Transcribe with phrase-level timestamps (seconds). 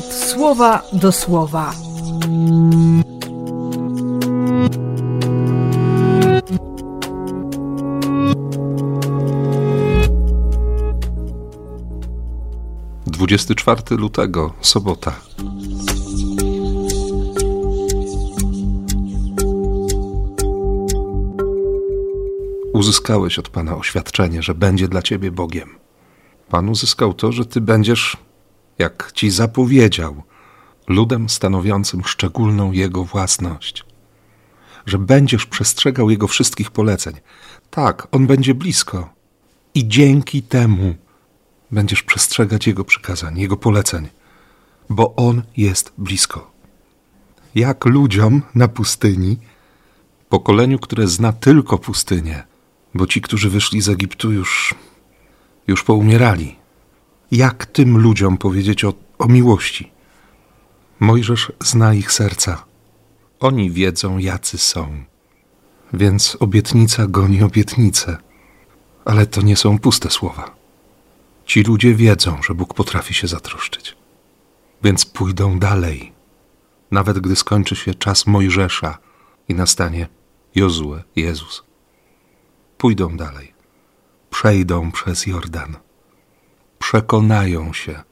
[0.00, 1.74] słowa do słowa.
[13.06, 15.12] Dwudziesty czwarty lutego, sobota.
[22.72, 25.68] Uzyskałeś od Pana oświadczenie, że będzie dla Ciebie Bogiem.
[26.48, 28.16] Pan uzyskał to, że Ty będziesz,
[28.78, 30.22] jak Ci zapowiedział,
[30.88, 33.84] ludem stanowiącym szczególną Jego własność.
[34.86, 37.14] Że będziesz przestrzegał Jego wszystkich poleceń.
[37.70, 39.14] Tak, On będzie blisko.
[39.74, 40.94] I dzięki temu
[41.70, 44.08] będziesz przestrzegać Jego przykazań, Jego poleceń,
[44.90, 46.50] bo On jest blisko.
[47.54, 49.38] Jak ludziom na pustyni,
[50.28, 52.42] pokoleniu, które zna tylko pustynię,
[52.94, 54.74] bo ci, którzy wyszli z Egiptu, już,
[55.66, 56.61] już poumierali.
[57.32, 59.90] Jak tym ludziom powiedzieć o, o miłości?
[61.00, 62.64] Mojżesz zna ich serca.
[63.40, 65.04] Oni wiedzą, jacy są.
[65.92, 68.16] Więc obietnica goni obietnicę.
[69.04, 70.54] Ale to nie są puste słowa.
[71.46, 73.96] Ci ludzie wiedzą, że Bóg potrafi się zatroszczyć.
[74.84, 76.12] Więc pójdą dalej.
[76.90, 78.98] Nawet gdy skończy się czas Mojżesza
[79.48, 80.08] i nastanie
[80.54, 81.62] Jozue, Jezus
[82.82, 83.52] pójdą dalej,
[84.30, 85.76] przejdą przez Jordan,
[86.92, 88.02] przekonają się,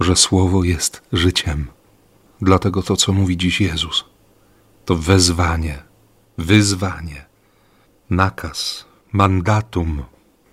[0.00, 1.66] że Słowo jest życiem.
[2.40, 4.04] Dlatego to, co mówi dziś Jezus,
[4.84, 5.82] to wezwanie,
[6.38, 7.26] wyzwanie,
[8.10, 10.02] nakaz, mandatum,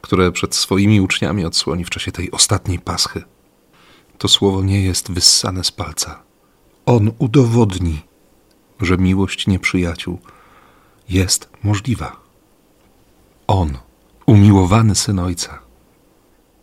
[0.01, 3.23] które przed swoimi uczniami odsłoni w czasie tej ostatniej paschy.
[4.17, 6.23] To słowo nie jest wyssane z palca.
[6.85, 8.01] On udowodni,
[8.81, 10.19] że miłość nieprzyjaciół
[11.09, 12.15] jest możliwa.
[13.47, 13.77] On,
[14.25, 15.66] umiłowany syn Ojca.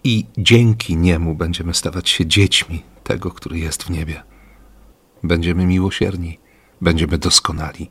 [0.05, 4.23] I dzięki niemu będziemy stawać się dziećmi tego, który jest w niebie.
[5.23, 6.39] Będziemy miłosierni,
[6.81, 7.91] będziemy doskonali,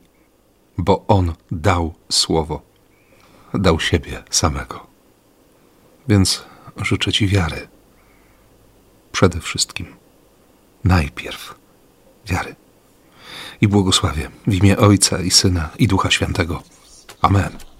[0.78, 2.62] bo On dał słowo,
[3.54, 4.86] dał siebie samego.
[6.08, 6.44] Więc
[6.82, 7.68] życzę Ci wiary.
[9.12, 9.86] Przede wszystkim,
[10.84, 11.54] najpierw
[12.26, 12.54] wiary.
[13.60, 16.62] I błogosławię w imię Ojca i Syna i Ducha Świętego.
[17.22, 17.73] Amen.